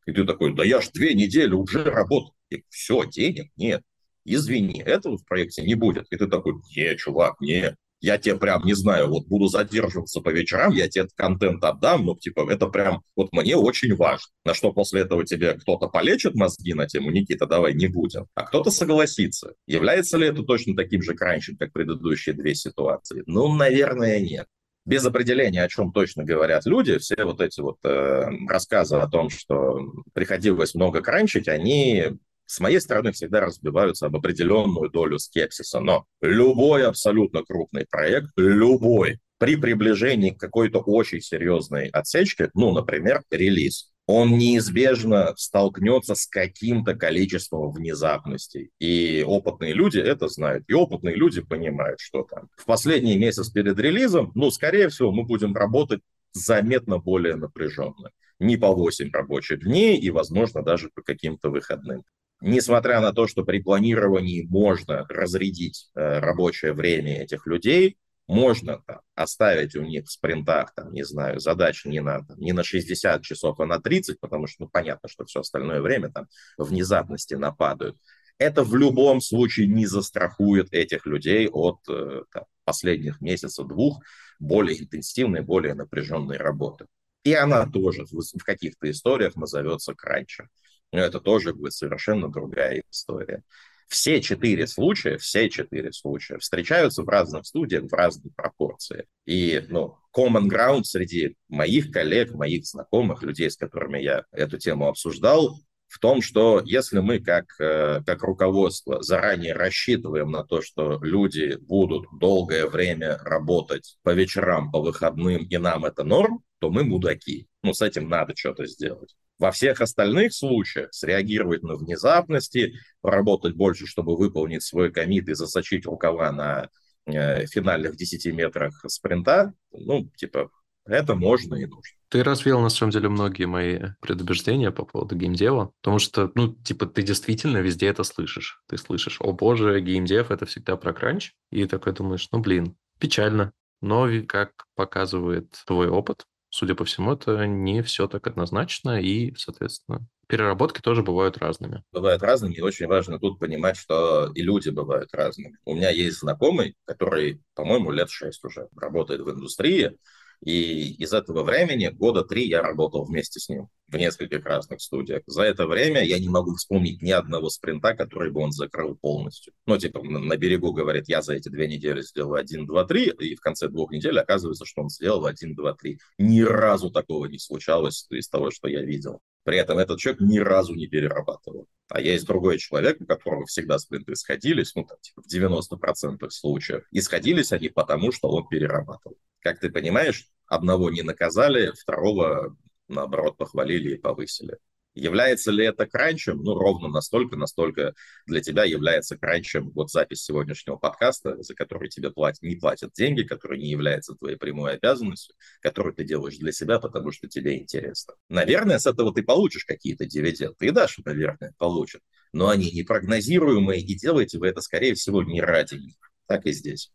[0.05, 2.35] И ты такой, да я ж две недели уже работал.
[2.49, 3.81] И все, денег нет.
[4.25, 6.07] Извини, этого в проекте не будет.
[6.11, 10.29] И ты такой, не, чувак, не, я тебе прям, не знаю, вот буду задерживаться по
[10.29, 14.27] вечерам, я тебе этот контент отдам, ну, типа, это прям, вот мне очень важно.
[14.43, 18.43] На что после этого тебе кто-то полечит мозги на тему, Никита, давай, не будем, а
[18.43, 19.53] кто-то согласится.
[19.67, 23.23] Является ли это точно таким же кранчем, как предыдущие две ситуации?
[23.25, 24.47] Ну, наверное, нет
[24.85, 29.29] без определения, о чем точно говорят люди, все вот эти вот э, рассказы о том,
[29.29, 32.17] что приходилось много кранчить, они
[32.53, 35.79] с моей стороны всегда разбиваются об определенную долю скепсиса.
[35.79, 43.23] Но любой абсолютно крупный проект, любой, при приближении к какой-то очень серьезной отсечке, ну, например,
[43.31, 48.69] релиз, он неизбежно столкнется с каким-то количеством внезапностей.
[48.77, 50.65] И опытные люди это знают.
[50.67, 55.23] И опытные люди понимают, что там в последний месяц перед релизом, ну, скорее всего, мы
[55.23, 56.01] будем работать
[56.33, 58.11] заметно более напряженно.
[58.39, 62.03] Не по 8 рабочих дней и, возможно, даже по каким-то выходным
[62.43, 68.99] несмотря на то, что при планировании можно разрядить э, рабочее время этих людей, можно там,
[69.15, 73.21] оставить у них в спринтах, там, не знаю, задач не на, там, не на 60
[73.21, 76.27] часов, а на 30, потому что ну, понятно, что все остальное время там
[76.57, 77.97] внезапности нападают.
[78.37, 84.01] Это в любом случае не застрахует этих людей от э, там, последних месяцев двух
[84.39, 86.87] более интенсивной, более напряженной работы.
[87.23, 90.49] И она тоже в, в каких-то историях назовется кранчем
[90.93, 93.43] но это тоже будет совершенно другая история.
[93.89, 99.05] Все четыре случая, все четыре случая встречаются в разных студиях в разной пропорции.
[99.25, 104.87] И, ну, common ground среди моих коллег, моих знакомых, людей, с которыми я эту тему
[104.87, 110.99] обсуждал, в том, что если мы как, э, как руководство заранее рассчитываем на то, что
[111.03, 116.83] люди будут долгое время работать по вечерам, по выходным, и нам это норм, то мы
[116.83, 117.47] мудаки.
[117.61, 119.15] Ну, с этим надо что-то сделать.
[119.39, 125.85] Во всех остальных случаях среагировать на внезапности, поработать больше, чтобы выполнить свой комит и засочить
[125.85, 126.69] рукава на
[127.05, 130.49] э, финальных 10 метрах спринта, ну, типа,
[130.85, 131.97] это можно и нужно.
[132.09, 136.85] Ты развеял, на самом деле, многие мои предубеждения по поводу геймдева, потому что, ну, типа,
[136.85, 138.61] ты действительно везде это слышишь.
[138.67, 143.53] Ты слышишь, о боже, геймдев— это всегда про кранч, и такой думаешь, ну, блин, печально.
[143.81, 150.05] Но, как показывает твой опыт, судя по всему, это не все так однозначно, и, соответственно,
[150.27, 151.83] переработки тоже бывают разными.
[151.91, 155.57] Бывают разными, и очень важно тут понимать, что и люди бывают разными.
[155.65, 159.97] У меня есть знакомый, который, по-моему, лет шесть уже работает в индустрии,
[160.45, 165.23] и из этого времени года три я работал вместе с ним в нескольких разных студиях.
[165.25, 169.53] За это время я не могу вспомнить ни одного спринта, который бы он закрыл полностью.
[169.65, 173.35] Ну, типа, на берегу говорит, я за эти две недели сделал один, два, три, и
[173.35, 175.99] в конце двух недель оказывается, что он сделал один, два, три.
[176.17, 179.21] Ни разу такого не случалось из того, что я видел.
[179.43, 181.67] При этом этот человек ни разу не перерабатывал.
[181.89, 186.83] А есть другой человек, у которого всегда спринты сходились, ну, там, типа, в 90% случаев.
[186.91, 189.17] И сходились они потому, что он перерабатывал.
[189.43, 192.55] Как ты понимаешь, одного не наказали, второго,
[192.87, 194.57] наоборот, похвалили и повысили.
[194.95, 196.43] Является ли это кранчем?
[196.43, 197.93] Ну, ровно настолько, настолько
[198.25, 203.23] для тебя является кранчем вот запись сегодняшнего подкаста, за который тебе платят, не платят деньги,
[203.23, 208.13] который не является твоей прямой обязанностью, который ты делаешь для себя, потому что тебе интересно.
[208.29, 210.55] Наверное, с этого ты получишь какие-то дивиденды.
[210.61, 212.01] И Даша, наверное, получит.
[212.31, 215.95] Но они непрогнозируемые, и делаете вы это, скорее всего, не ради них.
[216.27, 216.91] Так и здесь.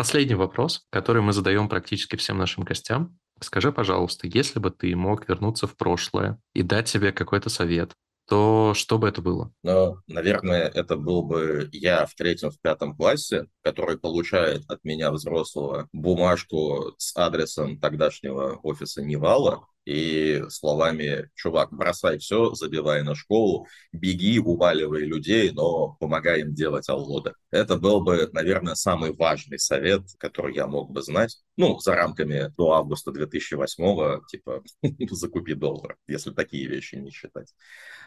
[0.00, 3.18] Последний вопрос, который мы задаем практически всем нашим гостям.
[3.38, 7.92] Скажи, пожалуйста, если бы ты мог вернуться в прошлое и дать себе какой-то совет,
[8.26, 9.52] то что бы это было?
[9.62, 15.10] Ну, наверное, это был бы я в третьем, в пятом классе, который получает от меня
[15.10, 23.66] взрослого бумажку с адресом тогдашнего офиса Невала, и словами «Чувак, бросай все, забивай на школу,
[23.92, 27.32] беги, уваливай людей, но помогай им делать аллоды».
[27.50, 31.38] Это был бы, наверное, самый важный совет, который я мог бы знать.
[31.60, 34.62] Ну, за рамками до августа 2008-го, типа,
[35.10, 37.54] закупи доллар, если такие вещи не считать.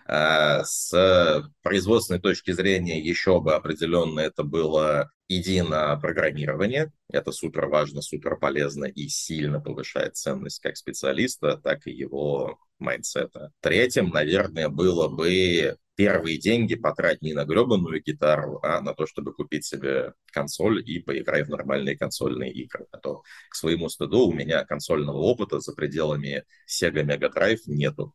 [0.08, 6.92] А с производственной точки зрения еще бы определенно это было иди на программирование.
[7.10, 13.36] Это супер важно, супер полезно и сильно повышает ценность как специалиста, так и его mindset
[13.36, 13.52] а.
[13.62, 19.34] Третьим, наверное, было бы первые деньги потратить не на гребаную гитару, а на то, чтобы
[19.34, 22.86] купить себе консоль и поиграть в нормальные консольные игры.
[22.92, 28.14] А то, к своему стыду, у меня консольного опыта за пределами Sega Mega Drive нету.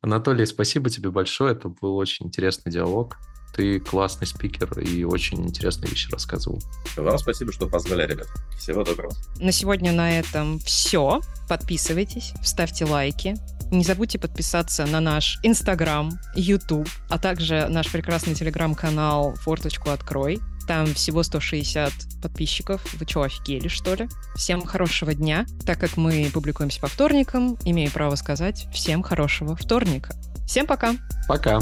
[0.00, 1.52] Анатолий, спасибо тебе большое.
[1.54, 3.16] Это был очень интересный диалог.
[3.52, 6.60] Ты классный спикер и очень интересные вещи рассказывал.
[6.96, 8.28] Вам спасибо, что позвали, ребят.
[8.58, 9.14] Всего доброго.
[9.36, 11.20] На сегодня на этом все.
[11.48, 13.36] Подписывайтесь, ставьте лайки.
[13.70, 20.40] Не забудьте подписаться на наш Инстаграм, Ютуб, а также наш прекрасный Телеграм-канал «Форточку открой».
[20.68, 21.92] Там всего 160
[22.22, 22.82] подписчиков.
[22.94, 24.08] Вы что, офигели, что ли?
[24.36, 25.46] Всем хорошего дня.
[25.66, 30.14] Так как мы публикуемся по вторникам, имею право сказать всем хорошего вторника.
[30.46, 30.94] Всем пока.
[31.26, 31.58] Пока.